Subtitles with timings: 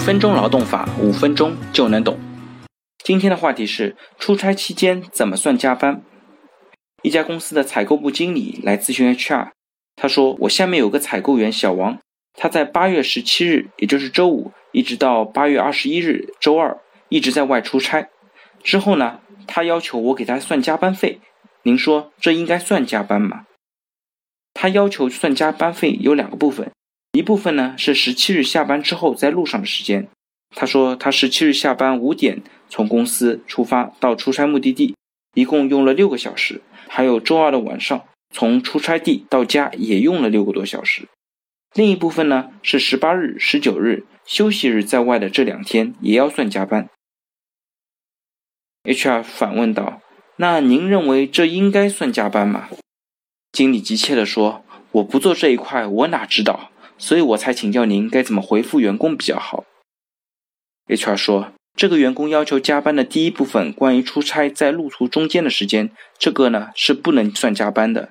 [0.00, 2.18] 分钟劳动法，五分钟就能懂。
[3.04, 6.02] 今天的话题是出差期间怎么算加班。
[7.02, 9.50] 一家公司的采购部经理来咨询 HR，
[9.96, 11.98] 他说：“我下面有个采购员小王，
[12.32, 16.78] 他在八月十七日，也就是周五，一直到八月二十一日周二，
[17.10, 18.08] 一直在外出差。
[18.62, 21.20] 之后呢，他要求我给他算加班费。
[21.64, 23.44] 您说这应该算加班吗？”
[24.54, 26.70] 他要求算加班费有两个部分。
[27.12, 30.08] 一部分呢是十七日下班之后在路上的时间。
[30.54, 34.94] 他说他十七日下班五点从公司出发到出差目的地，
[35.34, 36.62] 一共用了六个小时。
[36.88, 38.04] 还有周二的晚上
[38.34, 41.08] 从出差地到家也用了六个多小时。
[41.74, 46.88] 另一部分呢是十八日、十九日休息日在外的这两天也要算加班。
[48.82, 50.00] HR 反问道
[50.36, 52.68] ：“那您认为这应该算加班吗？”
[53.52, 56.69] 经理急切地说：“我不做这一块，我哪知道？”
[57.00, 59.64] 所以我才请教您该怎么回复员工比较好。
[60.86, 68.10] HR 说，这个员工要求加班的第一部分关于出差在路途中间的时间，这个呢是不能算加班的。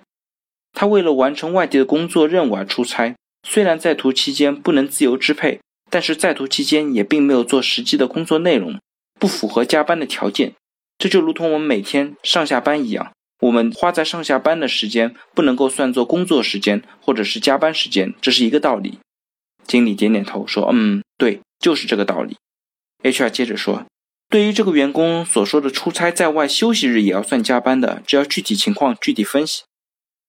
[0.73, 3.15] 他为了完成外地的工作任务而出差，
[3.47, 8.79] 虽然在途期间不能自由支配，但是在途期间也并没有做实际的工作内容，
[9.19, 10.53] 不符合加班的条件。
[10.97, 13.11] 这就如同我们每天上下班一样。
[13.41, 18.99] 我们花在上下班的时间不能够算作工作时间或者是加班时间，这是一个道理。
[19.65, 22.37] 经理点点头说：“嗯，对，就是这个道理。”
[23.01, 23.85] HR 接着说
[24.29, 29.63] ：“对于这个员工所说的出差在外休息日也要算加班的，只要具体情况具体分析。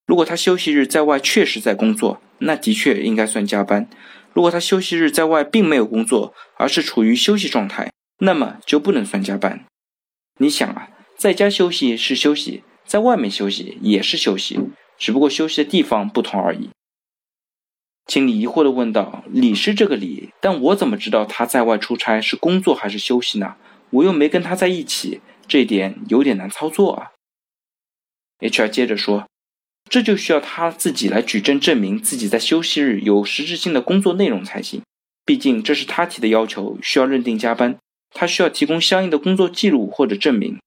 [0.06, 3.86] 如果他休息日在外确实在工作，那的确应该算加班；
[4.32, 9.64] 如果他休息日在外并没有工作，而是处于休息状态，那么就不能算加班。
[10.38, 14.58] 你想啊，在家休息是休息。”在外面休息也是休息，
[14.98, 16.70] 只不过休息的地方不同而已。
[18.04, 23.54] 经理疑惑地问道：“理是这个理，但我怎么知道他在外出差是工作还是休息呢？
[23.90, 27.12] 我又没跟他在一起，这点有点难操作啊。
[28.40, 29.28] ”HR 接着说
[29.88, 34.82] ：“这就需要他自己来举证证明自己在休息日有实质性的工作内容才行。
[35.24, 37.78] 毕竟这是他提的要求，需要认定加班，
[38.12, 40.58] 他需要提供相应的工作记录或者证明。”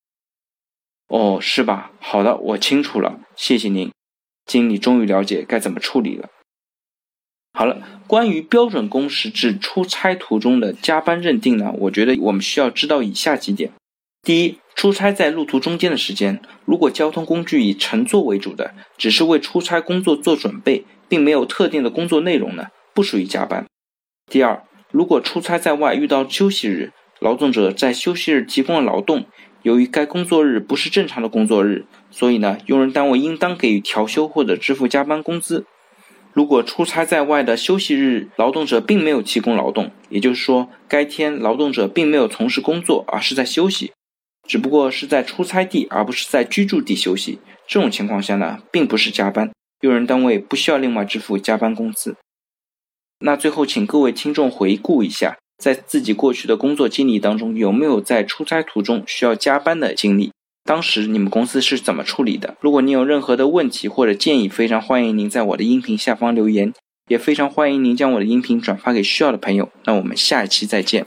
[1.13, 1.91] 哦，是吧？
[2.00, 3.91] 好的，我清楚了，谢谢您。
[4.47, 6.29] 经理终于了解该怎么处理了。
[7.53, 11.72] 好了，关于标准工时制出差途中的加班认定呢？
[11.81, 13.72] 我觉得我们需要知道以下几点：
[14.24, 23.68] 第一，出差在路途中间的时间，如果交通工具以乘坐为主的，只是为出差工作做准备，并没有特定的工作内容呢，不属于加班。
[24.31, 29.28] 第二，如果出差在外遇到休息日，劳动者在休息日提供了劳动。
[29.63, 35.66] 由于该工作日不是正常的工作日，所以呢，用人单位应当给予调休或者支付加班工资。
[36.34, 43.94] 如果出差在外的休息日，劳动者并没有提供劳动，也就是说，该天劳动者并没有从事工作，而是在休息，
[44.47, 47.40] 只不过是在出差地而不是在居住地休息。
[47.66, 49.51] 这种情况下呢，并不是加班，
[49.81, 52.18] 用人单位不需要另外支付加班工资。
[53.19, 55.38] 那最后，请各位听众回顾一下。
[55.63, 60.34] 在自己过去的工作经历当中，有没有在出差途中需要加班的经历？
[60.66, 62.57] 当时你们公司是怎么处理的？
[62.59, 66.74] 如果你有任何的问题或者建议，非常欢迎您在我的音频下方留言，
[67.07, 69.69] 也非常欢迎您将我的音频转发给需要的朋友。
[69.85, 71.01] 那我们下一期再见。